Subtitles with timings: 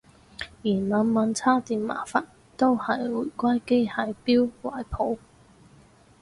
[0.63, 2.25] 嫌晚晚叉電麻煩
[2.57, 5.17] 都係回歸機械錶懷抱